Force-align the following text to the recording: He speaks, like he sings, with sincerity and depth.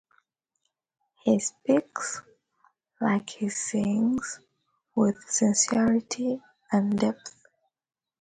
He 1.23 1.37
speaks, 1.37 2.23
like 2.99 3.29
he 3.29 3.49
sings, 3.49 4.39
with 4.95 5.21
sincerity 5.29 6.41
and 6.71 6.97
depth. 6.97 7.35